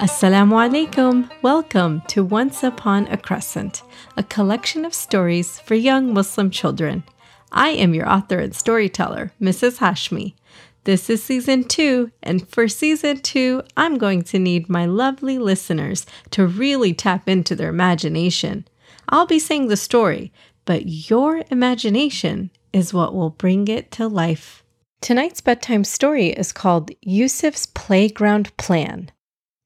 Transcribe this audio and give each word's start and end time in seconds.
Assalamu 0.00 0.54
alaikum. 0.54 1.28
Welcome 1.42 2.02
to 2.06 2.22
Once 2.22 2.62
Upon 2.62 3.08
a 3.08 3.16
Crescent, 3.16 3.82
a 4.16 4.22
collection 4.22 4.84
of 4.84 4.94
stories 4.94 5.58
for 5.58 5.74
young 5.74 6.14
Muslim 6.14 6.50
children. 6.50 7.02
I 7.50 7.70
am 7.70 7.94
your 7.94 8.08
author 8.08 8.38
and 8.38 8.54
storyteller, 8.54 9.32
Mrs. 9.40 9.78
Hashmi. 9.78 10.34
This 10.84 11.10
is 11.10 11.24
season 11.24 11.64
two, 11.64 12.12
and 12.22 12.48
for 12.48 12.68
season 12.68 13.18
two, 13.22 13.64
I'm 13.76 13.98
going 13.98 14.22
to 14.22 14.38
need 14.38 14.68
my 14.68 14.86
lovely 14.86 15.36
listeners 15.36 16.06
to 16.30 16.46
really 16.46 16.94
tap 16.94 17.28
into 17.28 17.56
their 17.56 17.68
imagination. 17.68 18.68
I'll 19.08 19.26
be 19.26 19.40
saying 19.40 19.66
the 19.66 19.76
story, 19.76 20.32
but 20.64 21.10
your 21.10 21.42
imagination 21.50 22.52
is 22.72 22.94
what 22.94 23.14
will 23.14 23.30
bring 23.30 23.66
it 23.66 23.90
to 23.92 24.06
life. 24.06 24.62
Tonight's 25.00 25.40
bedtime 25.40 25.82
story 25.82 26.28
is 26.28 26.52
called 26.52 26.92
Yusuf's 27.02 27.66
Playground 27.66 28.56
Plan. 28.58 29.10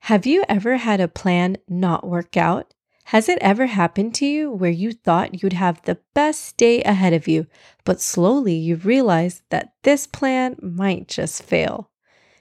Have 0.07 0.27
you 0.27 0.45
ever 0.49 0.79
had 0.79 1.01
a 1.01 1.07
plan 1.07 1.59
not 1.69 2.05
work 2.05 2.37
out? 2.37 2.75
Has 3.05 3.29
it 3.29 3.39
ever 3.41 3.67
happened 3.67 4.17
to 4.17 4.27
you 4.27 4.51
where 4.51 4.69
you 4.69 4.91
thought 4.91 5.41
you'd 5.41 5.53
have 5.53 5.81
the 5.83 5.99
best 6.13 6.57
day 6.57 6.83
ahead 6.83 7.13
of 7.13 7.29
you, 7.29 7.47
but 7.85 8.01
slowly 8.01 8.55
you 8.55 8.75
realized 8.75 9.43
that 9.51 9.75
this 9.85 10.09
plan 10.09 10.57
might 10.61 11.07
just 11.07 11.45
fail? 11.45 11.89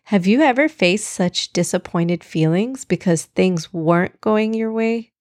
Have 0.05 0.25
you 0.25 0.41
ever 0.41 0.67
faced 0.67 1.07
such 1.07 1.53
disappointed 1.53 2.23
feelings 2.23 2.83
because 2.83 3.25
things 3.25 3.71
weren't 3.71 4.19
going 4.21 4.55
your 4.55 4.73
way? 4.73 5.11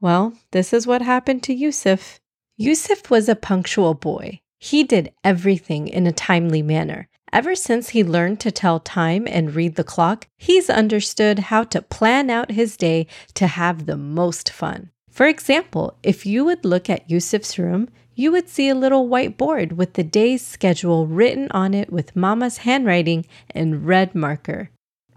Well, 0.00 0.32
this 0.52 0.72
is 0.72 0.86
what 0.86 1.02
happened 1.02 1.42
to 1.42 1.52
Yusuf. 1.52 2.18
Yusuf 2.56 3.10
was 3.10 3.28
a 3.28 3.36
punctual 3.36 3.92
boy. 3.92 4.40
He 4.58 4.84
did 4.84 5.12
everything 5.22 5.88
in 5.88 6.06
a 6.06 6.12
timely 6.12 6.62
manner. 6.62 7.10
Ever 7.34 7.56
since 7.56 7.88
he 7.88 8.04
learned 8.04 8.38
to 8.40 8.52
tell 8.52 8.78
time 8.78 9.26
and 9.28 9.56
read 9.56 9.74
the 9.74 9.82
clock, 9.82 10.28
he's 10.38 10.70
understood 10.70 11.40
how 11.50 11.64
to 11.64 11.82
plan 11.82 12.30
out 12.30 12.52
his 12.52 12.76
day 12.76 13.08
to 13.34 13.48
have 13.48 13.86
the 13.86 13.96
most 13.96 14.52
fun. 14.52 14.90
For 15.10 15.26
example, 15.26 15.98
if 16.04 16.24
you 16.24 16.44
would 16.44 16.64
look 16.64 16.88
at 16.88 17.10
Yusuf's 17.10 17.58
room, 17.58 17.88
you 18.14 18.30
would 18.30 18.48
see 18.48 18.68
a 18.68 18.74
little 18.76 19.08
white 19.08 19.36
board 19.36 19.72
with 19.72 19.94
the 19.94 20.04
day's 20.04 20.46
schedule 20.46 21.08
written 21.08 21.48
on 21.50 21.74
it 21.74 21.92
with 21.92 22.14
Mama's 22.14 22.58
handwriting 22.58 23.26
in 23.52 23.84
red 23.84 24.14
marker. 24.14 24.70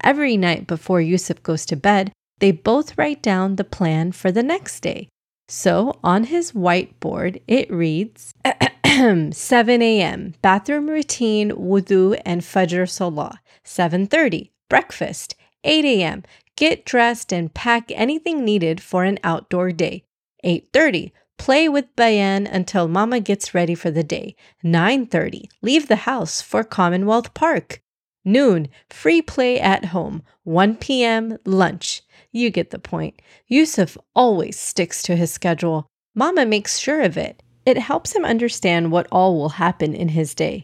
Every 0.04 0.38
night 0.38 0.66
before 0.66 1.02
Yusuf 1.02 1.44
goes 1.44 1.68
to 1.68 1.76
bed, 1.76 2.12
they 2.40 2.52
both 2.52 2.98
write 2.98 3.22
down 3.22 3.58
the 3.58 3.64
plan 3.64 4.12
for 4.12 4.32
the 4.32 4.42
next 4.42 4.80
day. 4.80 5.08
So 5.50 6.00
on 6.04 6.26
his 6.26 6.54
whiteboard, 6.54 7.42
it 7.48 7.72
reads 7.72 8.34
7 9.32 9.82
a.m. 9.84 10.34
Bathroom 10.42 10.90
routine, 10.90 11.52
wudu, 11.52 12.20
and 12.26 12.42
fajr 12.42 12.90
salah. 12.90 13.40
7:30 13.64 14.50
breakfast. 14.70 15.36
8 15.64 15.86
a.m. 15.86 16.24
Get 16.56 16.84
dressed 16.84 17.32
and 17.32 17.54
pack 17.54 17.92
anything 17.92 18.44
needed 18.44 18.82
for 18.82 19.04
an 19.04 19.20
outdoor 19.24 19.72
day. 19.72 20.04
8:30 20.44 21.12
play 21.38 21.70
with 21.70 21.96
Bayan 21.96 22.48
until 22.48 22.88
mama 22.88 23.20
gets 23.20 23.54
ready 23.54 23.76
for 23.76 23.92
the 23.92 24.04
day. 24.04 24.36
9:30 24.64 25.48
leave 25.62 25.88
the 25.88 26.08
house 26.10 26.42
for 26.42 26.64
Commonwealth 26.64 27.36
Park. 27.36 27.82
Noon 28.26 28.68
free 28.90 29.22
play 29.22 29.60
at 29.60 29.86
home. 29.94 30.24
1 30.44 30.76
p.m. 30.78 31.38
lunch. 31.46 32.02
You 32.32 32.50
get 32.50 32.72
the 32.72 32.80
point. 32.80 33.22
Yusuf 33.48 33.96
always 34.16 34.60
sticks 34.60 35.04
to 35.04 35.16
his 35.16 35.30
schedule. 35.32 35.86
Mama 36.16 36.48
makes 36.48 36.80
sure 36.80 37.04
of 37.04 37.16
it. 37.16 37.44
It 37.68 37.78
helps 37.78 38.16
him 38.16 38.24
understand 38.24 38.94
what 38.94 39.08
all 39.12 39.38
will 39.38 39.60
happen 39.60 39.94
in 39.94 40.08
his 40.08 40.34
day. 40.34 40.64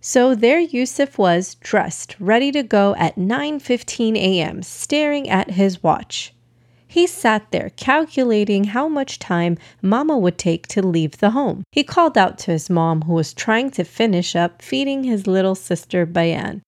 So 0.00 0.34
there 0.34 0.58
Yusuf 0.58 1.16
was, 1.16 1.54
dressed, 1.54 2.16
ready 2.18 2.50
to 2.50 2.64
go 2.64 2.96
at 2.96 3.14
9:15 3.14 4.16
a.m., 4.16 4.60
staring 4.64 5.30
at 5.30 5.52
his 5.52 5.80
watch. 5.80 6.34
He 6.88 7.06
sat 7.06 7.52
there 7.52 7.70
calculating 7.76 8.64
how 8.64 8.88
much 8.88 9.20
time 9.20 9.58
Mama 9.80 10.18
would 10.18 10.38
take 10.38 10.66
to 10.68 10.82
leave 10.84 11.18
the 11.18 11.30
home. 11.30 11.62
He 11.70 11.84
called 11.84 12.18
out 12.18 12.36
to 12.38 12.50
his 12.50 12.68
mom, 12.68 13.02
who 13.02 13.12
was 13.12 13.32
trying 13.32 13.70
to 13.70 13.84
finish 13.84 14.34
up 14.34 14.60
feeding 14.60 15.04
his 15.04 15.28
little 15.28 15.54
sister 15.54 16.04
Bayan. 16.04 16.62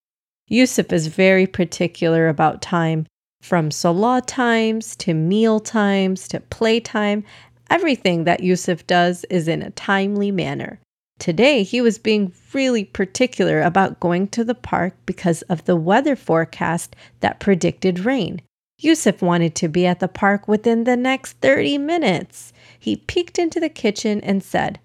Yusuf 0.47 0.92
is 0.92 1.09
very 1.09 1.48
particular 1.48 2.28
about 2.28 2.62
time, 2.62 3.04
from 3.41 3.72
salah 3.72 4.22
times 4.25 4.94
to 4.94 5.12
meal 5.12 5.59
times 5.59 6.28
to 6.28 6.38
playtime 6.38 7.25
Everything 7.72 8.25
that 8.25 8.43
Yusuf 8.43 8.87
does 8.87 9.25
is 9.31 9.49
in 9.49 9.62
a 9.62 9.71
timely 9.71 10.31
manner. 10.31 10.78
Today, 11.19 11.62
he 11.62 11.81
was 11.81 11.99
being 11.99 12.34
really 12.53 12.84
particular 12.84 13.62
about 13.62 13.99
going 13.99 14.28
to 14.28 14.44
the 14.44 14.55
park 14.55 14.94
because 15.06 15.41
of 15.49 15.65
the 15.65 15.75
weather 15.75 16.15
forecast 16.15 16.94
that 17.21 17.41
predicted 17.41 18.00
rain. 18.00 18.43
Yusuf 18.77 19.22
wanted 19.22 19.55
to 19.55 19.69
be 19.69 19.87
at 19.87 20.00
the 20.00 20.09
park 20.09 20.47
within 20.47 20.84
the 20.84 20.99
next 20.99 21.38
30 21.38 21.78
minutes. 21.78 22.53
He 22.78 22.97
peeked 22.97 23.38
into 23.38 23.59
the 23.59 23.71
kitchen 23.71 24.21
and 24.21 24.43
said, 24.43 24.78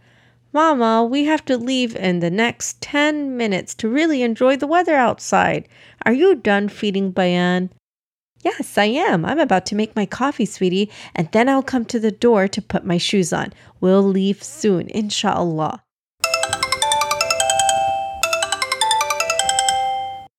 Mama, 0.54 1.04
we 1.04 1.26
have 1.26 1.44
to 1.44 1.58
leave 1.58 1.94
in 1.94 2.20
the 2.20 2.32
next 2.32 2.80
10 2.80 3.36
minutes 3.36 3.76
to 3.76 3.90
really 3.90 4.22
enjoy 4.22 4.56
the 4.56 4.66
weather 4.66 4.96
outside. 4.96 5.68
Are 6.06 6.14
you 6.14 6.36
done 6.36 6.70
feeding 6.70 7.12
Bayan? 7.12 7.70
Yes, 8.44 8.78
I 8.78 8.86
am. 8.86 9.26
I'm 9.26 9.40
about 9.40 9.66
to 9.68 9.76
make 9.76 9.96
my 9.96 10.06
coffee, 10.06 10.46
sweetie, 10.46 10.92
and 11.16 11.30
then 11.32 11.50
I'll 11.50 11.64
come 11.64 11.86
to 11.86 12.00
the 12.00 12.12
door 12.12 12.48
to 12.48 12.62
put 12.62 12.86
my 12.86 12.98
shoes 12.98 13.34
on. 13.34 13.54
We'll 13.82 14.04
leave 14.04 14.44
soon, 14.44 14.90
inshallah. 14.90 15.84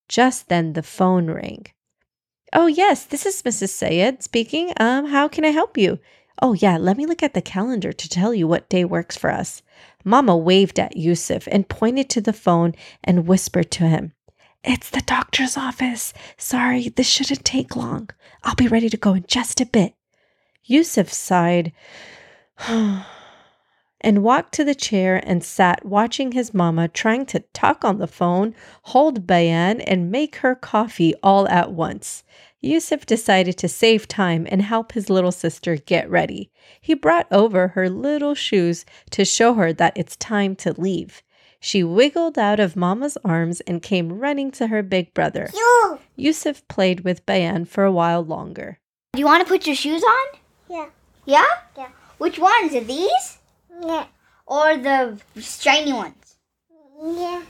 Just 0.09 0.49
then 0.49 0.73
the 0.73 0.83
phone 0.83 1.31
rang. 1.31 1.67
Oh, 2.53 2.67
yes, 2.67 3.05
this 3.05 3.27
is 3.27 3.43
Mrs. 3.43 3.69
Sayed 3.69 4.23
speaking. 4.23 4.73
Um, 4.81 5.07
how 5.07 5.29
can 5.29 5.45
I 5.45 5.51
help 5.51 5.77
you? 5.77 5.99
Oh, 6.41 6.55
yeah, 6.55 6.79
let 6.79 6.97
me 6.97 7.05
look 7.05 7.23
at 7.23 7.35
the 7.35 7.43
calendar 7.43 7.93
to 7.93 8.09
tell 8.09 8.33
you 8.33 8.47
what 8.47 8.71
day 8.71 8.85
works 8.85 9.17
for 9.17 9.31
us. 9.31 9.61
Mama 10.05 10.37
waved 10.37 10.79
at 10.79 10.97
Yusuf 10.97 11.47
and 11.51 11.69
pointed 11.69 12.09
to 12.11 12.21
the 12.21 12.33
phone 12.33 12.75
and 13.05 13.27
whispered 13.27 13.71
to 13.73 13.85
him, 13.89 14.13
it's 14.65 14.91
the 14.91 15.01
doctor's 15.03 15.57
office. 15.57 16.13
Sorry, 16.37 16.89
this 16.89 17.07
shouldn't 17.09 17.45
take 17.45 17.77
long. 17.77 18.11
I'll 18.43 18.55
be 18.55 18.69
ready 18.69 18.89
to 18.91 18.97
go 18.97 19.15
in 19.15 19.25
just 19.27 19.61
a 19.61 19.67
bit. 19.67 19.95
Yusuf 20.65 21.13
sighed 21.13 21.73
and 22.69 24.23
walked 24.23 24.53
to 24.55 24.65
the 24.65 24.75
chair 24.75 25.21
and 25.25 25.43
sat 25.43 25.85
watching 25.85 26.33
his 26.33 26.53
mama 26.53 26.89
trying 26.89 27.25
to 27.27 27.41
talk 27.53 27.85
on 27.85 27.99
the 27.99 28.07
phone, 28.07 28.55
hold 28.83 29.27
Bayan, 29.27 29.81
and 29.81 30.11
make 30.11 30.37
her 30.37 30.55
coffee 30.55 31.15
all 31.23 31.49
at 31.49 31.73
once. 31.73 32.25
Yusuf 32.61 33.07
decided 33.07 33.57
to 33.59 33.69
save 33.69 34.09
time 34.09 34.47
and 34.51 34.63
help 34.63 34.93
his 34.93 35.09
little 35.09 35.33
sister 35.33 35.77
get 35.77 36.11
ready. 36.11 36.51
He 36.81 36.95
brought 36.95 37.29
over 37.31 37.69
her 37.69 37.89
little 37.89 38.35
shoes 38.35 38.85
to 39.11 39.25
show 39.25 39.55
her 39.55 39.73
that 39.75 39.97
it's 39.97 40.17
time 40.17 40.57
to 40.57 40.79
leave. 40.79 41.23
She 41.61 41.83
wiggled 41.83 42.39
out 42.39 42.61
of 42.61 42.77
Mama's 42.77 43.19
arms 43.25 43.61
and 43.63 43.83
came 43.83 44.19
running 44.21 44.51
to 44.53 44.69
her 44.69 44.83
big 44.83 45.13
brother. 45.13 45.51
You. 45.53 45.99
Yusuf 46.17 46.67
played 46.69 47.01
with 47.01 47.27
Bayan 47.27 47.65
for 47.65 47.85
a 47.85 47.93
while 47.93 48.23
longer. 48.25 48.79
Do 49.13 49.19
you 49.19 49.27
want 49.27 49.45
to 49.45 49.49
put 49.49 49.67
your 49.67 49.75
shoes 49.75 50.03
on? 50.03 50.41
Yeah. 50.71 50.87
Yeah? 51.25 51.47
Yeah. 51.77 51.89
Which 52.19 52.39
ones? 52.39 52.75
Are 52.75 52.85
these? 52.85 53.39
Yeah. 53.83 54.07
Or 54.47 54.77
the 54.77 55.21
shiny 55.41 55.93
ones? 55.93 56.37
Yeah. 57.03 57.43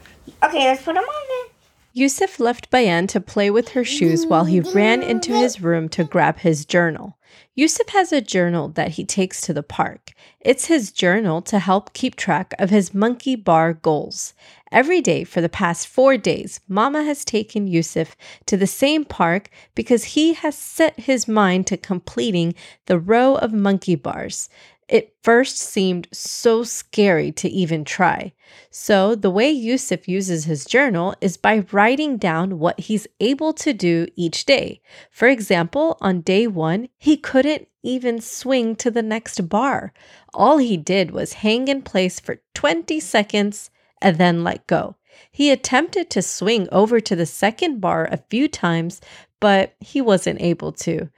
Okay, 0.43 0.65
let's 0.69 0.83
put 0.83 0.95
them 0.95 1.05
on 1.05 1.29
then. 1.29 1.55
Yusuf 1.93 2.39
left 2.39 2.71
Bayan 2.71 3.07
to 3.09 3.21
play 3.21 3.51
with 3.51 3.71
her 3.71 3.85
shoes 3.85 4.25
while 4.27 4.45
he 4.45 4.61
ran 4.61 5.03
into 5.03 5.33
his 5.35 5.61
room 5.61 5.89
to 5.91 6.05
grab 6.05 6.39
his 6.39 6.65
journal. 6.65 7.18
Yusuf 7.55 7.89
has 7.89 8.13
a 8.13 8.21
journal 8.21 8.69
that 8.69 8.93
he 8.93 9.05
takes 9.05 9.41
to 9.41 9.53
the 9.53 9.63
park. 9.63 10.13
It's 10.41 10.67
his 10.67 10.93
journal 10.93 11.43
to 11.43 11.59
help 11.59 11.93
keep 11.93 12.15
track 12.15 12.55
of 12.59 12.71
his 12.71 12.95
monkey 12.95 13.35
bar 13.35 13.73
goals. 13.73 14.35
Every 14.71 15.01
day 15.01 15.25
for 15.25 15.41
the 15.41 15.49
past 15.49 15.89
four 15.89 16.17
days, 16.17 16.61
Mama 16.69 17.03
has 17.03 17.25
taken 17.25 17.67
Yusuf 17.67 18.17
to 18.47 18.57
the 18.57 18.67
same 18.67 19.05
park 19.05 19.51
because 19.75 20.05
he 20.05 20.35
has 20.35 20.57
set 20.57 21.01
his 21.01 21.27
mind 21.27 21.67
to 21.67 21.77
completing 21.77 22.55
the 22.87 22.99
row 22.99 23.35
of 23.35 23.53
monkey 23.53 23.95
bars. 23.95 24.49
It 24.89 25.15
first 25.23 25.59
seemed 25.59 26.09
so 26.13 26.65
scary 26.65 27.31
to 27.33 27.49
even 27.49 27.85
try. 27.85 28.33
So, 28.71 29.15
the 29.15 29.31
way 29.31 29.51
Yusuf 29.51 30.09
uses 30.09 30.45
his 30.45 30.65
journal 30.65 31.15
is 31.21 31.37
by 31.37 31.67
writing 31.71 32.17
down 32.17 32.59
what 32.59 32.81
he's 32.81 33.07
able 33.21 33.53
to 33.55 33.75
do 33.75 34.07
each 34.17 34.47
day. 34.47 34.81
For 35.11 35.29
example, 35.29 35.99
on 36.01 36.23
day 36.23 36.47
one, 36.47 36.89
he 36.97 37.19
couldn't 37.19 37.69
even 37.83 38.21
swing 38.21 38.77
to 38.77 38.91
the 38.91 39.03
next 39.03 39.49
bar. 39.49 39.93
All 40.33 40.57
he 40.57 40.79
did 40.79 41.11
was 41.11 41.35
hang 41.45 41.69
in 41.69 41.83
place 41.83 42.19
for 42.19 42.41
20 42.55 42.99
seconds 42.99 43.71
and 44.01 44.17
then 44.17 44.43
let 44.43 44.67
go. 44.67 44.97
He 45.31 45.51
attempted 45.51 46.09
to 46.11 46.23
swing 46.23 46.69
over 46.73 47.01
to 47.01 47.17
the 47.17 47.27
second 47.27 47.81
bar 47.81 48.09
a 48.11 48.23
few 48.31 48.49
times, 48.49 49.01
but 49.41 49.75
he 49.81 50.01
wasn't 50.01 50.41
able 50.41 50.73
to. 50.73 51.11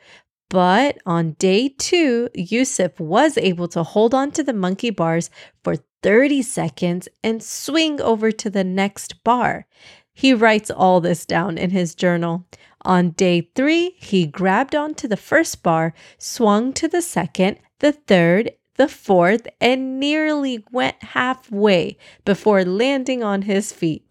But 0.50 0.99
on 1.06 1.37
day 1.38 1.69
two, 1.69 2.29
Yusuf 2.35 2.99
was 2.99 3.38
able 3.38 3.69
to 3.69 3.85
hold 3.85 4.12
on 4.12 4.32
to 4.32 4.43
the 4.43 4.52
monkey 4.52 4.91
bars 4.91 5.31
for 5.62 5.76
30 6.02 6.43
seconds 6.43 7.08
and 7.23 7.41
swing 7.41 8.00
over 8.00 8.32
to 8.32 8.50
the 8.50 8.64
next 8.64 9.23
bar. 9.23 9.67
He 10.12 10.35
writes 10.35 10.69
all 10.69 11.00
this 11.00 11.25
down 11.25 11.56
in 11.56 11.70
his 11.70 11.94
journal. 11.94 12.47
On 12.82 13.11
day 13.11 13.49
three, 13.55 13.94
he 13.99 14.26
grabbed 14.26 14.75
onto 14.75 15.06
the 15.06 15.17
first 15.17 15.62
bar, 15.62 15.94
swung 16.19 16.73
to 16.75 16.88
the 16.88 17.03
second, 17.03 17.58
the 17.79 17.93
third, 17.93 18.50
the 18.75 18.88
fourth, 18.88 19.46
and 19.61 20.00
nearly 20.00 20.64
went 20.73 21.00
halfway 21.00 21.96
before 22.25 22.64
landing 22.64 23.23
on 23.23 23.43
his 23.43 23.73
feet. 23.73 24.05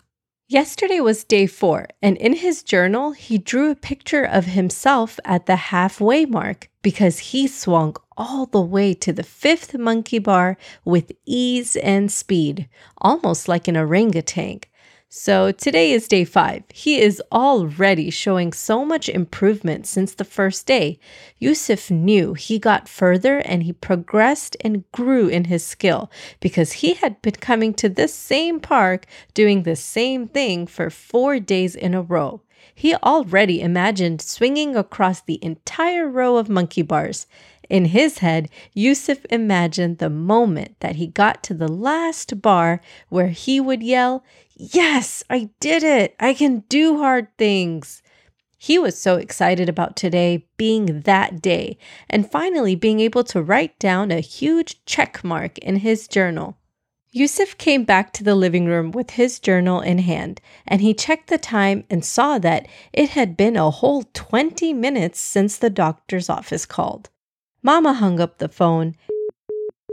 Yesterday 0.51 0.99
was 0.99 1.23
day 1.25 1.45
four, 1.45 1.89
and 2.01 2.17
in 2.17 2.33
his 2.33 2.63
journal, 2.63 3.11
he 3.11 3.37
drew 3.37 3.69
a 3.69 3.75
picture 3.75 4.23
of 4.23 4.45
himself 4.45 5.19
at 5.23 5.45
the 5.45 5.55
halfway 5.55 6.25
mark 6.25 6.71
because 6.81 7.19
he 7.19 7.45
swung 7.45 7.95
all 8.17 8.47
the 8.47 8.59
way 8.59 8.95
to 8.95 9.13
the 9.13 9.21
fifth 9.21 9.77
monkey 9.77 10.17
bar 10.17 10.57
with 10.83 11.11
ease 11.23 11.75
and 11.75 12.11
speed, 12.11 12.67
almost 12.97 13.47
like 13.47 13.67
an 13.67 13.77
orangutan. 13.77 14.61
So 15.11 15.51
today 15.51 15.91
is 15.91 16.07
day 16.07 16.23
five. 16.23 16.65
He 16.71 17.01
is 17.01 17.19
already 17.31 18.11
showing 18.11 18.53
so 18.53 18.85
much 18.85 19.09
improvement 19.09 19.87
since 19.87 20.13
the 20.13 20.23
first 20.23 20.67
day. 20.67 20.99
Yusuf 21.39 21.89
knew 21.89 22.35
he 22.35 22.59
got 22.59 22.87
further 22.87 23.39
and 23.39 23.63
he 23.63 23.73
progressed 23.73 24.55
and 24.61 24.83
grew 24.91 25.27
in 25.27 25.45
his 25.45 25.65
skill 25.65 26.11
because 26.39 26.73
he 26.73 26.93
had 26.93 27.19
been 27.23 27.33
coming 27.33 27.73
to 27.73 27.89
this 27.89 28.13
same 28.13 28.59
park 28.59 29.07
doing 29.33 29.63
the 29.63 29.75
same 29.75 30.27
thing 30.27 30.67
for 30.67 30.91
four 30.91 31.39
days 31.39 31.73
in 31.73 31.95
a 31.95 32.03
row. 32.03 32.43
He 32.75 32.93
already 32.93 33.61
imagined 33.61 34.21
swinging 34.21 34.75
across 34.75 35.21
the 35.21 35.43
entire 35.43 36.07
row 36.07 36.37
of 36.37 36.49
monkey 36.49 36.83
bars. 36.83 37.25
In 37.69 37.85
his 37.85 38.17
head, 38.19 38.49
Yusuf 38.73 39.25
imagined 39.29 39.97
the 39.99 40.09
moment 40.09 40.79
that 40.79 40.95
he 40.95 41.07
got 41.07 41.43
to 41.43 41.53
the 41.53 41.67
last 41.67 42.41
bar 42.41 42.81
where 43.09 43.27
he 43.29 43.59
would 43.59 43.83
yell, 43.83 44.23
Yes, 44.61 45.23
I 45.29 45.51
did 45.61 45.83
it. 45.83 46.15
I 46.19 46.33
can 46.33 46.65
do 46.67 46.97
hard 46.97 47.29
things. 47.37 48.03
He 48.57 48.77
was 48.77 48.99
so 48.99 49.15
excited 49.15 49.69
about 49.69 49.95
today 49.95 50.47
being 50.57 51.03
that 51.03 51.41
day 51.41 51.77
and 52.09 52.29
finally 52.29 52.75
being 52.75 52.99
able 52.99 53.23
to 53.23 53.41
write 53.41 53.79
down 53.79 54.11
a 54.11 54.19
huge 54.19 54.83
check 54.85 55.23
mark 55.23 55.57
in 55.59 55.77
his 55.77 56.09
journal. 56.09 56.57
Yusuf 57.13 57.57
came 57.57 57.85
back 57.85 58.11
to 58.11 58.23
the 58.23 58.35
living 58.35 58.65
room 58.65 58.91
with 58.91 59.11
his 59.11 59.39
journal 59.39 59.79
in 59.79 59.99
hand 59.99 60.41
and 60.67 60.81
he 60.81 60.93
checked 60.93 61.29
the 61.29 61.37
time 61.37 61.85
and 61.89 62.03
saw 62.03 62.37
that 62.37 62.67
it 62.91 63.11
had 63.11 63.37
been 63.37 63.55
a 63.55 63.71
whole 63.71 64.03
20 64.13 64.73
minutes 64.73 65.21
since 65.21 65.55
the 65.55 65.69
doctor's 65.69 66.29
office 66.29 66.65
called. 66.65 67.09
Mama 67.63 67.93
hung 67.93 68.19
up 68.19 68.39
the 68.39 68.49
phone 68.49 68.93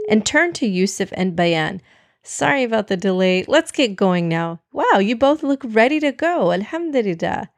and 0.09 0.25
turned 0.25 0.55
to 0.55 0.67
Yusuf 0.67 1.09
and 1.13 1.37
Bayan, 1.37 1.81
Sorry 2.29 2.65
about 2.65 2.87
the 2.87 2.97
delay. 2.97 3.45
Let's 3.47 3.71
get 3.71 3.95
going 3.95 4.27
now. 4.27 4.59
Wow, 4.73 4.99
you 4.99 5.15
both 5.15 5.43
look 5.43 5.63
ready 5.65 6.01
to 6.01 6.11
go. 6.11 6.51
Alhamdulillah. 6.51 7.49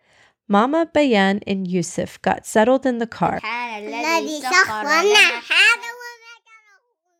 Mama 0.47 0.87
Bayan 0.93 1.41
and 1.47 1.67
Yusuf 1.67 2.21
got 2.21 2.45
settled 2.45 2.85
in 2.85 2.99
the 2.99 3.07
car. 3.07 3.39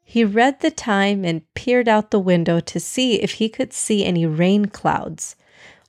He 0.04 0.24
read 0.24 0.60
the 0.60 0.70
time 0.70 1.26
and 1.26 1.42
peered 1.56 1.88
out 1.88 2.12
the 2.12 2.20
window 2.20 2.60
to 2.60 2.80
see 2.80 3.16
if 3.16 3.34
he 3.34 3.50
could 3.50 3.74
see 3.74 4.06
any 4.06 4.28
rain 4.28 4.68
clouds. 4.68 5.36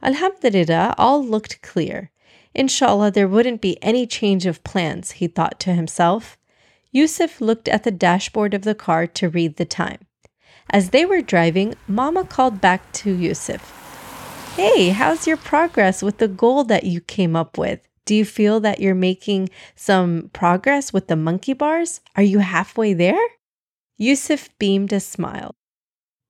Alhamdulillah, 0.02 0.94
all 0.96 1.22
looked 1.22 1.60
clear. 1.60 2.10
Inshallah, 2.54 3.10
there 3.10 3.28
wouldn't 3.28 3.60
be 3.60 3.82
any 3.82 4.06
change 4.06 4.46
of 4.46 4.64
plans, 4.64 5.10
he 5.12 5.26
thought 5.26 5.60
to 5.60 5.74
himself. 5.74 6.38
Yusuf 6.90 7.38
looked 7.38 7.68
at 7.68 7.84
the 7.84 7.90
dashboard 7.90 8.54
of 8.54 8.62
the 8.62 8.74
car 8.74 9.06
to 9.06 9.28
read 9.28 9.56
the 9.56 9.66
time. 9.66 10.06
As 10.72 10.90
they 10.90 11.04
were 11.04 11.20
driving, 11.20 11.74
Mama 11.88 12.24
called 12.24 12.60
back 12.60 12.92
to 12.92 13.10
Yusuf. 13.10 13.76
Hey, 14.54 14.90
how's 14.90 15.26
your 15.26 15.36
progress 15.36 16.00
with 16.00 16.18
the 16.18 16.28
goal 16.28 16.62
that 16.64 16.84
you 16.84 17.00
came 17.00 17.34
up 17.34 17.58
with? 17.58 17.80
Do 18.04 18.14
you 18.14 18.24
feel 18.24 18.60
that 18.60 18.80
you're 18.80 18.94
making 18.94 19.50
some 19.74 20.30
progress 20.32 20.92
with 20.92 21.08
the 21.08 21.16
monkey 21.16 21.54
bars? 21.54 22.00
Are 22.14 22.22
you 22.22 22.38
halfway 22.38 22.92
there? 22.92 23.20
Yusuf 23.98 24.48
beamed 24.60 24.92
a 24.92 25.00
smile. 25.00 25.56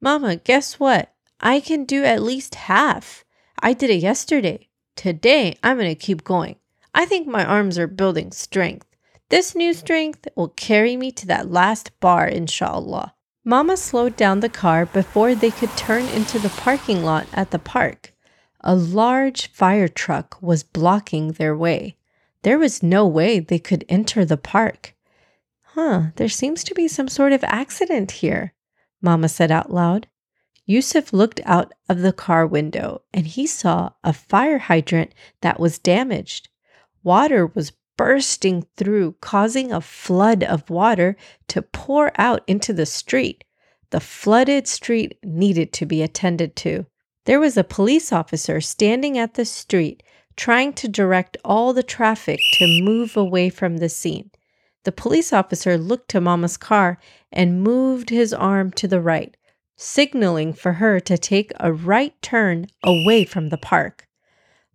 Mama, 0.00 0.36
guess 0.36 0.80
what? 0.80 1.12
I 1.40 1.60
can 1.60 1.84
do 1.84 2.04
at 2.04 2.22
least 2.22 2.54
half. 2.54 3.24
I 3.62 3.74
did 3.74 3.90
it 3.90 4.02
yesterday. 4.02 4.68
Today, 4.96 5.58
I'm 5.62 5.76
going 5.76 5.90
to 5.90 5.94
keep 5.94 6.24
going. 6.24 6.56
I 6.94 7.04
think 7.04 7.26
my 7.26 7.44
arms 7.44 7.78
are 7.78 7.86
building 7.86 8.32
strength. 8.32 8.86
This 9.28 9.54
new 9.54 9.74
strength 9.74 10.26
will 10.34 10.48
carry 10.48 10.96
me 10.96 11.12
to 11.12 11.26
that 11.26 11.50
last 11.50 11.98
bar, 12.00 12.26
inshallah. 12.26 13.14
Mama 13.44 13.76
slowed 13.76 14.16
down 14.16 14.40
the 14.40 14.48
car 14.48 14.84
before 14.84 15.34
they 15.34 15.50
could 15.50 15.74
turn 15.76 16.04
into 16.08 16.38
the 16.38 16.50
parking 16.50 17.02
lot 17.02 17.26
at 17.32 17.50
the 17.50 17.58
park. 17.58 18.14
A 18.60 18.74
large 18.74 19.50
fire 19.50 19.88
truck 19.88 20.36
was 20.42 20.62
blocking 20.62 21.32
their 21.32 21.56
way. 21.56 21.96
There 22.42 22.58
was 22.58 22.82
no 22.82 23.06
way 23.06 23.40
they 23.40 23.58
could 23.58 23.84
enter 23.88 24.24
the 24.24 24.36
park. 24.36 24.94
Huh, 25.62 26.10
there 26.16 26.28
seems 26.28 26.62
to 26.64 26.74
be 26.74 26.88
some 26.88 27.08
sort 27.08 27.32
of 27.32 27.42
accident 27.44 28.10
here, 28.10 28.52
Mama 29.00 29.28
said 29.28 29.50
out 29.50 29.72
loud. 29.72 30.08
Yusuf 30.66 31.12
looked 31.12 31.40
out 31.46 31.72
of 31.88 32.00
the 32.00 32.12
car 32.12 32.46
window 32.46 33.02
and 33.12 33.26
he 33.26 33.46
saw 33.46 33.90
a 34.04 34.12
fire 34.12 34.58
hydrant 34.58 35.14
that 35.40 35.58
was 35.58 35.78
damaged. 35.78 36.48
Water 37.02 37.46
was 37.46 37.72
bursting 38.00 38.66
through, 38.78 39.12
causing 39.20 39.70
a 39.70 39.78
flood 39.78 40.42
of 40.42 40.70
water 40.70 41.14
to 41.46 41.60
pour 41.60 42.10
out 42.18 42.42
into 42.46 42.72
the 42.72 42.86
street. 42.86 43.44
The 43.90 44.00
flooded 44.00 44.66
street 44.66 45.18
needed 45.22 45.70
to 45.74 45.84
be 45.84 46.00
attended 46.00 46.56
to. 46.64 46.86
There 47.26 47.38
was 47.38 47.58
a 47.58 47.62
police 47.62 48.10
officer 48.10 48.58
standing 48.62 49.18
at 49.18 49.34
the 49.34 49.44
street 49.44 50.02
trying 50.34 50.72
to 50.80 50.88
direct 50.88 51.36
all 51.44 51.74
the 51.74 51.82
traffic 51.82 52.40
to 52.54 52.82
move 52.82 53.18
away 53.18 53.50
from 53.50 53.76
the 53.76 53.90
scene. 53.90 54.30
The 54.84 54.92
police 54.92 55.30
officer 55.30 55.76
looked 55.76 56.08
to 56.12 56.22
Mama's 56.22 56.56
car 56.56 56.98
and 57.30 57.62
moved 57.62 58.08
his 58.08 58.32
arm 58.32 58.70
to 58.80 58.88
the 58.88 59.02
right, 59.02 59.36
signaling 59.76 60.54
for 60.54 60.72
her 60.72 61.00
to 61.00 61.18
take 61.18 61.52
a 61.60 61.70
right 61.70 62.14
turn 62.22 62.68
away 62.82 63.26
from 63.26 63.50
the 63.50 63.58
park. 63.58 64.06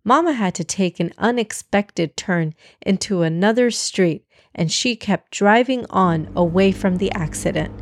Mama 0.06 0.34
had 0.34 0.54
to 0.54 0.62
take 0.62 1.00
an 1.00 1.12
unexpected 1.18 2.16
turn 2.16 2.54
into 2.80 3.22
another 3.22 3.72
street 3.72 4.24
and 4.54 4.70
she 4.70 4.94
kept 4.94 5.32
driving 5.32 5.84
on 5.90 6.30
away 6.36 6.70
from 6.70 6.98
the 6.98 7.10
accident. 7.10 7.74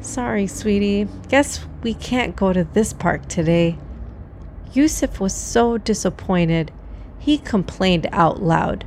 Sorry, 0.00 0.46
sweetie. 0.46 1.06
Guess 1.28 1.66
we 1.82 1.92
can't 1.92 2.34
go 2.34 2.54
to 2.54 2.64
this 2.64 2.94
park 2.94 3.28
today. 3.28 3.78
Yusuf 4.72 5.20
was 5.20 5.34
so 5.34 5.76
disappointed. 5.76 6.72
He 7.18 7.36
complained 7.36 8.08
out 8.10 8.42
loud. 8.42 8.86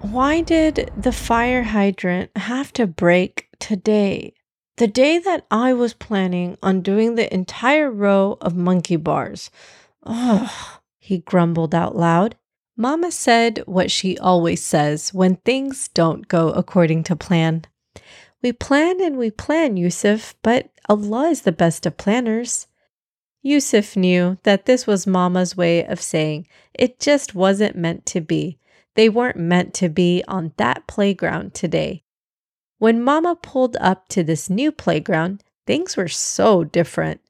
Why 0.00 0.40
did 0.40 0.90
the 0.96 1.12
fire 1.12 1.62
hydrant 1.62 2.34
have 2.36 2.72
to 2.72 2.86
break 2.86 3.48
today? 3.58 4.32
The 4.78 4.88
day 4.88 5.18
that 5.18 5.44
I 5.50 5.74
was 5.74 5.92
planning 5.92 6.56
on 6.62 6.80
doing 6.80 7.16
the 7.16 7.32
entire 7.32 7.90
row 7.90 8.38
of 8.40 8.56
monkey 8.56 8.96
bars. 8.96 9.50
Ugh 10.04 10.80
he 11.02 11.18
grumbled 11.18 11.74
out 11.74 11.96
loud. 11.96 12.36
Mama 12.76 13.10
said 13.10 13.60
what 13.66 13.90
she 13.90 14.16
always 14.18 14.64
says 14.64 15.12
when 15.12 15.34
things 15.34 15.88
don't 15.88 16.28
go 16.28 16.50
according 16.50 17.02
to 17.02 17.16
plan. 17.16 17.64
We 18.40 18.52
plan 18.52 19.02
and 19.02 19.18
we 19.18 19.32
plan, 19.32 19.76
Yusuf, 19.76 20.36
but 20.42 20.70
Allah 20.88 21.28
is 21.30 21.42
the 21.42 21.50
best 21.50 21.86
of 21.86 21.96
planners. 21.96 22.68
Yusuf 23.42 23.96
knew 23.96 24.38
that 24.44 24.66
this 24.66 24.86
was 24.86 25.04
Mama's 25.04 25.56
way 25.56 25.84
of 25.84 26.00
saying 26.00 26.46
it 26.72 27.00
just 27.00 27.34
wasn't 27.34 27.74
meant 27.74 28.06
to 28.06 28.20
be. 28.20 28.60
They 28.94 29.08
weren't 29.08 29.36
meant 29.36 29.74
to 29.74 29.88
be 29.88 30.22
on 30.28 30.52
that 30.56 30.86
playground 30.86 31.52
today. 31.52 32.04
When 32.78 33.02
Mama 33.02 33.34
pulled 33.34 33.76
up 33.80 34.06
to 34.10 34.22
this 34.22 34.48
new 34.48 34.70
playground, 34.70 35.42
things 35.66 35.96
were 35.96 36.06
so 36.06 36.62
different. 36.62 37.20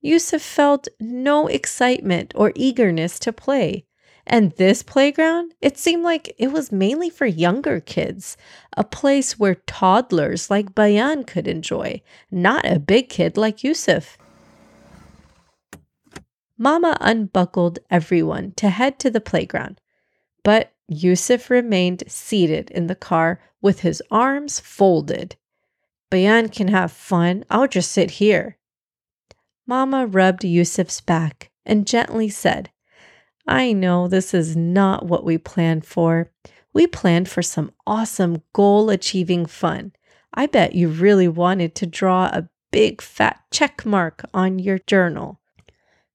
Yusuf 0.00 0.42
felt 0.42 0.88
no 0.98 1.46
excitement 1.46 2.32
or 2.34 2.52
eagerness 2.54 3.18
to 3.20 3.32
play. 3.32 3.84
And 4.26 4.52
this 4.52 4.82
playground, 4.82 5.54
it 5.60 5.76
seemed 5.76 6.04
like 6.04 6.34
it 6.38 6.52
was 6.52 6.70
mainly 6.70 7.10
for 7.10 7.26
younger 7.26 7.80
kids, 7.80 8.36
a 8.76 8.84
place 8.84 9.38
where 9.38 9.56
toddlers 9.66 10.50
like 10.50 10.74
Bayan 10.74 11.24
could 11.24 11.48
enjoy, 11.48 12.00
not 12.30 12.64
a 12.64 12.78
big 12.78 13.08
kid 13.08 13.36
like 13.36 13.64
Yusuf. 13.64 14.16
Mama 16.56 16.96
unbuckled 17.00 17.78
everyone 17.90 18.52
to 18.52 18.68
head 18.68 18.98
to 19.00 19.10
the 19.10 19.20
playground, 19.20 19.80
but 20.44 20.72
Yusuf 20.88 21.50
remained 21.50 22.04
seated 22.06 22.70
in 22.70 22.86
the 22.86 22.94
car 22.94 23.40
with 23.62 23.80
his 23.80 24.02
arms 24.10 24.60
folded. 24.60 25.36
Bayan 26.10 26.48
can 26.48 26.68
have 26.68 26.92
fun. 26.92 27.44
I'll 27.48 27.68
just 27.68 27.90
sit 27.92 28.12
here. 28.12 28.58
Mama 29.70 30.04
rubbed 30.04 30.42
Yusuf's 30.42 31.00
back 31.00 31.52
and 31.64 31.86
gently 31.86 32.28
said, 32.28 32.70
I 33.46 33.72
know 33.72 34.08
this 34.08 34.34
is 34.34 34.56
not 34.56 35.06
what 35.06 35.22
we 35.22 35.38
planned 35.38 35.86
for. 35.86 36.32
We 36.72 36.88
planned 36.88 37.28
for 37.28 37.40
some 37.40 37.70
awesome 37.86 38.42
goal 38.52 38.90
achieving 38.90 39.46
fun. 39.46 39.92
I 40.34 40.46
bet 40.46 40.74
you 40.74 40.88
really 40.88 41.28
wanted 41.28 41.76
to 41.76 41.86
draw 41.86 42.24
a 42.24 42.48
big 42.72 43.00
fat 43.00 43.44
check 43.52 43.86
mark 43.86 44.24
on 44.34 44.58
your 44.58 44.80
journal. 44.88 45.38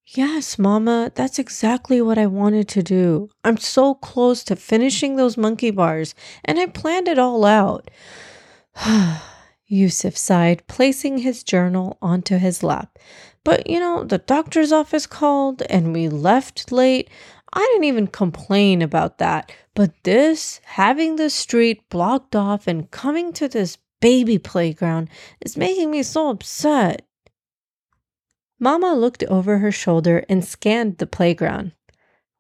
Yes, 0.06 0.60
Mama, 0.60 1.14
that's 1.16 1.40
exactly 1.40 2.02
what 2.02 2.18
I 2.18 2.28
wanted 2.28 2.68
to 2.68 2.84
do. 2.84 3.30
I'm 3.46 3.56
so 3.56 3.94
close 3.94 4.44
to 4.44 4.58
finishing 4.58 5.16
those 5.16 5.38
monkey 5.38 5.72
bars, 5.72 6.14
and 6.44 6.60
I 6.60 6.66
planned 6.66 7.08
it 7.08 7.18
all 7.18 7.46
out. 7.46 7.90
Yusuf 9.66 10.18
sighed, 10.18 10.68
placing 10.68 11.20
his 11.20 11.42
journal 11.42 11.98
onto 12.02 12.38
his 12.38 12.62
lap. 12.62 13.00
But 13.46 13.70
you 13.70 13.80
know, 13.80 14.04
the 14.04 14.18
doctor's 14.18 14.74
office 14.74 15.08
called 15.08 15.62
and 15.70 15.94
we 15.94 16.10
left 16.10 16.74
late. 16.74 17.10
I 17.54 17.60
didn't 17.60 17.86
even 17.86 18.08
complain 18.08 18.82
about 18.82 19.20
that. 19.20 19.54
But 19.76 19.94
this, 20.04 20.60
having 20.66 21.16
the 21.16 21.30
street 21.30 21.88
blocked 21.90 22.36
off 22.36 22.68
and 22.68 22.92
coming 22.92 23.32
to 23.34 23.48
this 23.48 23.78
baby 24.02 24.38
playground, 24.38 25.10
is 25.40 25.56
making 25.56 25.92
me 25.92 26.04
so 26.04 26.30
upset. 26.30 27.08
Mama 28.60 28.94
looked 28.94 29.24
over 29.24 29.60
her 29.60 29.72
shoulder 29.72 30.26
and 30.28 30.44
scanned 30.44 30.98
the 30.98 31.08
playground. 31.08 31.72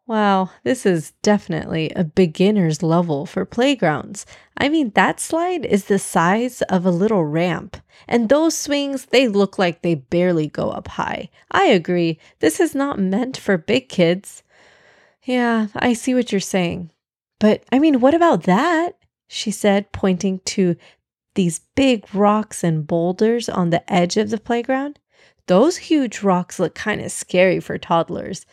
Wow, 0.07 0.51
this 0.63 0.85
is 0.85 1.13
definitely 1.24 1.89
a 1.95 2.03
beginner's 2.03 2.83
level 2.83 3.25
for 3.25 3.43
playgrounds. 3.43 4.27
I 4.55 4.69
mean, 4.69 4.91
that 4.91 5.19
slide 5.19 5.65
is 5.65 5.85
the 5.85 5.97
size 5.97 6.62
of 6.63 6.85
a 6.85 6.91
little 6.91 7.25
ramp, 7.25 7.77
and 8.07 8.29
those 8.29 8.55
swings, 8.55 9.07
they 9.07 9.27
look 9.27 9.57
like 9.57 9.81
they 9.81 9.95
barely 9.95 10.47
go 10.47 10.69
up 10.69 10.89
high. 10.89 11.31
I 11.50 11.65
agree, 11.65 12.19
this 12.39 12.59
is 12.59 12.75
not 12.75 13.00
meant 13.00 13.35
for 13.35 13.57
big 13.57 13.89
kids. 13.89 14.43
Yeah, 15.24 15.67
I 15.75 15.93
see 15.93 16.13
what 16.13 16.31
you're 16.31 16.39
saying. 16.39 16.91
But 17.39 17.63
I 17.71 17.79
mean, 17.79 18.00
what 18.00 18.13
about 18.13 18.43
that? 18.43 18.97
She 19.27 19.50
said, 19.50 19.91
pointing 19.91 20.39
to 20.45 20.75
these 21.33 21.62
big 21.75 22.13
rocks 22.13 22.63
and 22.63 22.85
boulders 22.85 23.50
on 23.50 23.71
the 23.71 23.91
edge 23.91 24.17
of 24.17 24.29
the 24.29 24.38
playground. 24.38 25.00
Those 25.47 25.77
huge 25.77 26.21
rocks 26.21 26.59
look 26.59 26.75
kind 26.75 27.01
of 27.01 27.12
scary 27.12 27.59
for 27.59 27.79
toddlers. 27.79 28.45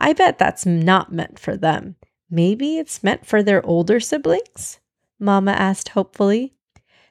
I 0.00 0.14
bet 0.14 0.38
that's 0.38 0.64
not 0.64 1.12
meant 1.12 1.38
for 1.38 1.56
them. 1.56 1.96
Maybe 2.30 2.78
it's 2.78 3.04
meant 3.04 3.26
for 3.26 3.42
their 3.42 3.64
older 3.66 4.00
siblings? 4.00 4.80
Mama 5.18 5.52
asked 5.52 5.90
hopefully. 5.90 6.54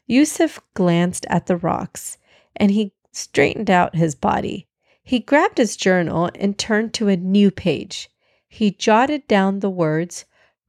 Yusuf 0.07 0.59
glanced 0.73 1.25
at 1.29 1.45
the 1.45 1.57
rocks 1.57 2.17
and 2.55 2.71
he 2.71 2.93
straightened 3.11 3.69
out 3.69 3.95
his 3.95 4.15
body. 4.15 4.67
He 5.03 5.19
grabbed 5.19 5.59
his 5.59 5.77
journal 5.77 6.29
and 6.35 6.57
turned 6.57 6.93
to 6.95 7.07
a 7.07 7.17
new 7.17 7.51
page. 7.51 8.09
He 8.47 8.71
jotted 8.71 9.27
down 9.27 9.59
the 9.59 9.69
words 9.69 10.25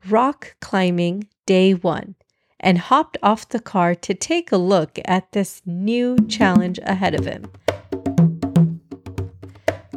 Rock 0.06 0.56
Climbing 0.60 1.26
Day 1.46 1.72
1 1.72 2.14
and 2.58 2.78
hopped 2.78 3.16
off 3.22 3.48
the 3.48 3.60
car 3.60 3.94
to 3.94 4.14
take 4.14 4.52
a 4.52 4.56
look 4.56 4.98
at 5.04 5.32
this 5.32 5.62
new 5.64 6.16
challenge 6.28 6.78
ahead 6.82 7.14
of 7.14 7.24
him. 7.24 7.50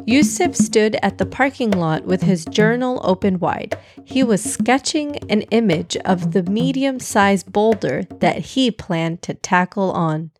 Yusuf 0.06 0.54
stood 0.54 0.96
at 1.02 1.18
the 1.18 1.24
parking 1.24 1.70
lot 1.70 2.04
with 2.04 2.22
his 2.22 2.44
journal 2.44 3.00
open 3.02 3.38
wide. 3.38 3.78
He 4.04 4.22
was 4.22 4.42
sketching 4.42 5.16
an 5.30 5.42
image 5.42 5.96
of 6.04 6.32
the 6.32 6.42
medium 6.42 7.00
sized 7.00 7.50
boulder 7.52 8.02
that 8.20 8.38
he 8.38 8.70
planned 8.70 9.22
to 9.22 9.34
tackle 9.34 9.90
on. 9.92 10.30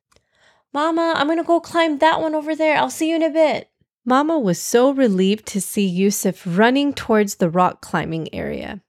Mama, 0.73 1.15
I'm 1.17 1.29
gonna 1.29 1.45
go 1.45 1.61
climb 1.61 1.99
that 1.99 2.21
one 2.21 2.35
over 2.35 2.55
there. 2.55 2.77
I'll 2.77 2.91
see 2.91 3.11
you 3.11 3.17
in 3.17 3.23
a 3.23 3.31
bit. 3.31 3.71
Mama 4.05 4.39
was 4.39 4.61
so 4.61 4.91
relieved 4.91 5.47
to 5.47 5.61
see 5.61 5.87
Yusuf 5.87 6.43
running 6.45 6.93
towards 6.93 7.37
the 7.37 7.49
rock 7.49 7.81
climbing 7.81 8.33
area. 8.35 8.83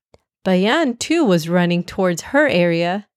Bayan 0.44 0.98
too 0.98 1.24
was 1.24 1.48
running 1.48 1.84
towards 1.84 2.22
her 2.34 2.48
area. 2.50 3.08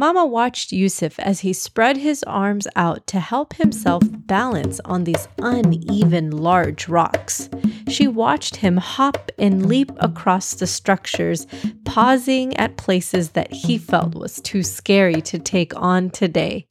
Mama 0.00 0.24
watched 0.24 0.72
Yusuf 0.72 1.18
as 1.18 1.40
he 1.40 1.52
spread 1.52 1.98
his 1.98 2.22
arms 2.22 2.66
out 2.74 3.06
to 3.06 3.20
help 3.20 3.52
himself 3.52 4.02
balance 4.02 4.80
on 4.86 5.04
these 5.04 5.28
uneven 5.36 6.30
large 6.30 6.88
rocks. 6.88 7.50
She 7.86 8.08
watched 8.08 8.56
him 8.56 8.78
hop 8.78 9.30
and 9.38 9.66
leap 9.66 9.92
across 9.98 10.54
the 10.54 10.66
structures, 10.66 11.46
pausing 11.84 12.56
at 12.56 12.78
places 12.78 13.32
that 13.32 13.52
he 13.52 13.76
felt 13.76 14.14
was 14.14 14.40
too 14.40 14.62
scary 14.62 15.20
to 15.20 15.38
take 15.38 15.76
on 15.76 16.08
today. 16.08 16.66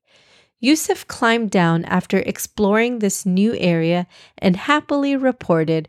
Yusuf 0.60 1.08
climbed 1.08 1.52
down 1.52 1.86
after 1.86 2.18
exploring 2.18 2.98
this 2.98 3.28
new 3.28 3.54
area 3.58 4.08
and 4.40 4.56
happily 4.56 5.16
reported, 5.16 5.88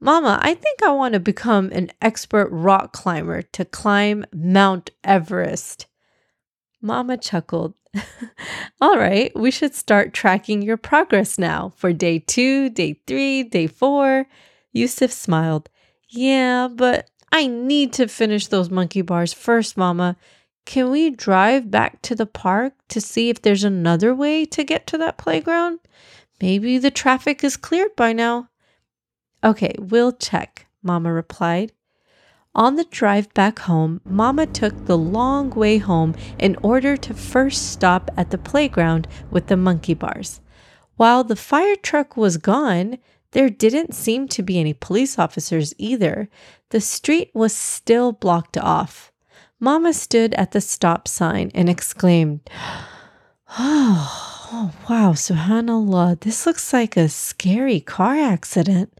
Mama, 0.00 0.40
I 0.42 0.54
think 0.54 0.82
I 0.82 0.90
want 0.90 1.14
to 1.14 1.20
become 1.20 1.70
an 1.70 1.92
expert 2.02 2.48
rock 2.50 2.92
climber 2.92 3.42
to 3.42 3.64
climb 3.64 4.24
Mount 4.32 4.90
Everest. 5.04 5.86
Mama 6.84 7.16
chuckled. 7.16 7.74
All 8.80 8.98
right, 8.98 9.32
we 9.34 9.50
should 9.50 9.74
start 9.74 10.12
tracking 10.12 10.60
your 10.60 10.76
progress 10.76 11.38
now 11.38 11.72
for 11.76 11.92
day 11.92 12.18
two, 12.18 12.68
day 12.68 13.00
three, 13.06 13.42
day 13.42 13.66
four. 13.66 14.26
Yusuf 14.72 15.10
smiled. 15.10 15.70
Yeah, 16.10 16.68
but 16.68 17.08
I 17.32 17.46
need 17.46 17.94
to 17.94 18.06
finish 18.06 18.48
those 18.48 18.68
monkey 18.68 19.00
bars 19.00 19.32
first, 19.32 19.76
Mama. 19.78 20.16
Can 20.66 20.90
we 20.90 21.10
drive 21.10 21.70
back 21.70 22.02
to 22.02 22.14
the 22.14 22.26
park 22.26 22.74
to 22.88 23.00
see 23.00 23.30
if 23.30 23.40
there's 23.40 23.64
another 23.64 24.14
way 24.14 24.44
to 24.46 24.62
get 24.62 24.86
to 24.88 24.98
that 24.98 25.16
playground? 25.16 25.78
Maybe 26.42 26.76
the 26.76 26.90
traffic 26.90 27.42
is 27.42 27.56
cleared 27.56 27.96
by 27.96 28.12
now. 28.12 28.50
Okay, 29.42 29.74
we'll 29.78 30.12
check, 30.12 30.66
Mama 30.82 31.12
replied. 31.12 31.72
On 32.56 32.76
the 32.76 32.84
drive 32.84 33.32
back 33.34 33.58
home, 33.60 34.00
Mama 34.04 34.46
took 34.46 34.86
the 34.86 34.96
long 34.96 35.50
way 35.50 35.78
home 35.78 36.14
in 36.38 36.56
order 36.62 36.96
to 36.96 37.12
first 37.12 37.72
stop 37.72 38.10
at 38.16 38.30
the 38.30 38.38
playground 38.38 39.08
with 39.30 39.48
the 39.48 39.56
monkey 39.56 39.94
bars. 39.94 40.40
While 40.96 41.24
the 41.24 41.34
fire 41.34 41.74
truck 41.74 42.16
was 42.16 42.36
gone, 42.36 42.98
there 43.32 43.50
didn't 43.50 43.94
seem 43.94 44.28
to 44.28 44.42
be 44.44 44.60
any 44.60 44.72
police 44.72 45.18
officers 45.18 45.74
either. 45.78 46.28
The 46.70 46.80
street 46.80 47.32
was 47.34 47.52
still 47.52 48.12
blocked 48.12 48.56
off. 48.56 49.10
Mama 49.58 49.92
stood 49.92 50.32
at 50.34 50.52
the 50.52 50.60
stop 50.60 51.08
sign 51.08 51.50
and 51.54 51.68
exclaimed, 51.68 52.48
Oh, 53.58 54.72
wow, 54.88 55.12
subhanAllah, 55.12 56.20
this 56.20 56.46
looks 56.46 56.72
like 56.72 56.96
a 56.96 57.08
scary 57.08 57.80
car 57.80 58.14
accident. 58.14 58.93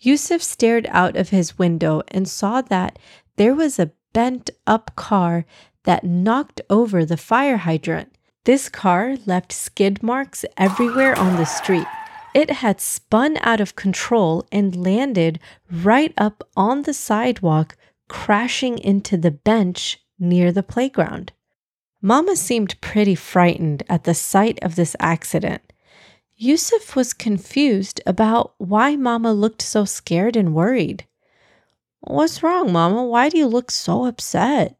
Yusuf 0.00 0.42
stared 0.42 0.86
out 0.90 1.16
of 1.16 1.30
his 1.30 1.58
window 1.58 2.02
and 2.08 2.28
saw 2.28 2.60
that 2.62 2.98
there 3.36 3.54
was 3.54 3.78
a 3.78 3.92
bent 4.12 4.50
up 4.66 4.94
car 4.96 5.44
that 5.84 6.04
knocked 6.04 6.60
over 6.68 7.04
the 7.04 7.16
fire 7.16 7.58
hydrant. 7.58 8.16
This 8.44 8.68
car 8.68 9.16
left 9.26 9.52
skid 9.52 10.02
marks 10.02 10.44
everywhere 10.56 11.18
on 11.18 11.36
the 11.36 11.44
street. 11.44 11.86
It 12.34 12.50
had 12.50 12.80
spun 12.80 13.38
out 13.40 13.60
of 13.60 13.76
control 13.76 14.46
and 14.52 14.76
landed 14.76 15.40
right 15.70 16.12
up 16.18 16.44
on 16.56 16.82
the 16.82 16.94
sidewalk, 16.94 17.76
crashing 18.08 18.78
into 18.78 19.16
the 19.16 19.30
bench 19.30 20.00
near 20.18 20.52
the 20.52 20.62
playground. 20.62 21.32
Mama 22.02 22.36
seemed 22.36 22.80
pretty 22.80 23.14
frightened 23.14 23.82
at 23.88 24.04
the 24.04 24.14
sight 24.14 24.58
of 24.62 24.76
this 24.76 24.94
accident. 25.00 25.65
Yusuf 26.38 26.94
was 26.94 27.14
confused 27.14 28.02
about 28.06 28.52
why 28.58 28.94
Mama 28.94 29.32
looked 29.32 29.62
so 29.62 29.86
scared 29.86 30.36
and 30.36 30.54
worried. 30.54 31.06
What's 32.00 32.42
wrong, 32.42 32.70
Mama? 32.70 33.04
Why 33.04 33.30
do 33.30 33.38
you 33.38 33.46
look 33.46 33.70
so 33.70 34.04
upset? 34.04 34.76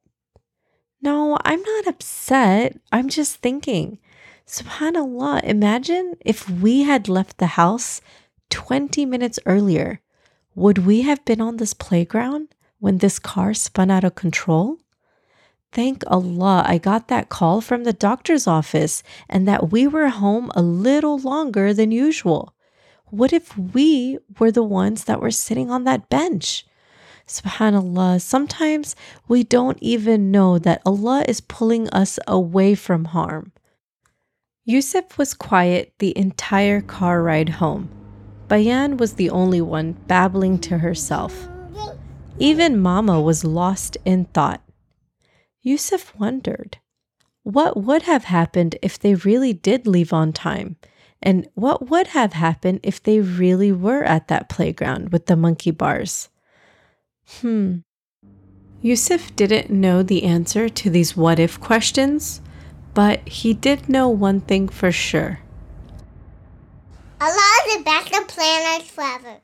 No, 1.01 1.39
I'm 1.47 1.63
not 1.63 1.87
upset. 1.87 2.79
I'm 2.93 3.09
just 3.09 3.37
thinking. 3.37 3.99
SubhanAllah, 4.47 5.45
imagine 5.45 6.17
if 6.21 6.49
we 6.49 6.83
had 6.83 7.09
left 7.09 7.39
the 7.39 7.57
house 7.59 8.03
20 8.51 9.07
minutes 9.07 9.39
earlier. 9.47 10.03
Would 10.55 10.85
we 10.85 11.03
have 11.03 11.25
been 11.25 11.41
on 11.41 11.57
this 11.57 11.73
playground 11.73 12.49
when 12.81 12.99
this 12.99 13.19
car 13.19 13.55
spun 13.55 13.91
out 13.91 14.05
of 14.05 14.15
control? 14.15 14.77
Thank 15.73 16.03
Allah, 16.07 16.65
I 16.67 16.79
got 16.79 17.09
that 17.09 17.29
call 17.29 17.61
from 17.61 17.85
the 17.85 17.93
doctor's 17.93 18.47
office 18.47 19.03
and 19.29 19.47
that 19.47 19.71
we 19.71 19.87
were 19.87 20.09
home 20.09 20.51
a 20.55 20.63
little 20.63 21.19
longer 21.19 21.75
than 21.75 21.91
usual. 21.91 22.55
What 23.07 23.33
if 23.33 23.57
we 23.57 24.19
were 24.39 24.51
the 24.51 24.63
ones 24.63 25.05
that 25.05 25.21
were 25.21 25.31
sitting 25.31 25.71
on 25.71 25.85
that 25.85 26.09
bench? 26.09 26.67
Subhanallah, 27.27 28.21
sometimes 28.21 28.97
we 29.29 29.43
don't 29.43 29.79
even 29.81 30.31
know 30.31 30.59
that 30.59 30.83
Allah 30.87 31.25
is 31.29 31.41
pulling 31.41 31.89
us 31.91 32.19
away 32.27 32.75
from 32.75 33.07
harm. 33.07 33.53
Yusuf 34.65 35.19
was 35.19 35.35
quiet 35.35 35.93
the 35.99 36.17
entire 36.17 36.81
car 36.81 37.23
ride 37.23 37.49
home. 37.49 37.89
Bayan 38.49 38.97
was 38.97 39.15
the 39.15 39.31
only 39.31 39.61
one 39.61 39.93
babbling 40.07 40.59
to 40.61 40.79
herself. 40.79 41.49
Even 42.39 42.81
Mama 42.81 43.21
was 43.21 43.45
lost 43.45 43.97
in 44.05 44.25
thought. 44.27 44.63
Yusuf 45.67 46.15
wondered 46.17 46.79
what 47.43 47.77
would 47.77 48.03
have 48.03 48.23
happened 48.27 48.77
if 48.83 49.01
they 49.01 49.17
really 49.17 49.53
did 49.53 49.85
leave 49.85 50.13
on 50.13 50.33
time? 50.33 50.77
And 51.21 51.49
what 51.55 51.91
would 51.91 52.07
have 52.09 52.35
happened 52.35 52.79
if 52.85 53.03
they 53.03 53.19
really 53.19 53.73
were 53.73 54.05
at 54.05 54.29
that 54.29 54.49
playground 54.49 55.11
with 55.11 55.27
the 55.27 55.35
monkey 55.35 55.73
bars? 55.73 56.29
Hmm. 57.41 57.79
Yusuf 58.81 59.35
didn't 59.35 59.69
know 59.69 60.05
the 60.05 60.23
answer 60.23 60.69
to 60.69 60.89
these 60.89 61.17
what 61.17 61.41
if 61.41 61.59
questions, 61.59 62.41
but 62.95 63.27
he 63.29 63.53
did 63.53 63.89
know 63.89 64.09
one 64.09 64.43
thing 64.43 64.69
for 64.69 64.93
sure. 64.93 65.41
Allah 67.21 67.51
is 67.67 67.77
the 67.77 67.83
best 67.83 68.15
of 68.15 68.29
planners 68.29 68.89
forever. 68.89 69.41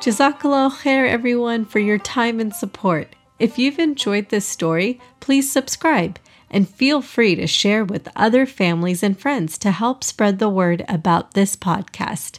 Jazakallah 0.00 0.72
khair, 0.80 1.06
everyone, 1.06 1.66
for 1.66 1.78
your 1.78 1.98
time 1.98 2.40
and 2.40 2.54
support. 2.54 3.14
If 3.38 3.58
you've 3.58 3.78
enjoyed 3.78 4.30
this 4.30 4.46
story, 4.46 4.98
please 5.20 5.52
subscribe 5.52 6.18
and 6.50 6.66
feel 6.66 7.02
free 7.02 7.34
to 7.34 7.46
share 7.46 7.84
with 7.84 8.08
other 8.16 8.46
families 8.46 9.02
and 9.02 9.20
friends 9.20 9.58
to 9.58 9.70
help 9.70 10.02
spread 10.02 10.38
the 10.38 10.48
word 10.48 10.86
about 10.88 11.34
this 11.34 11.54
podcast. 11.54 12.38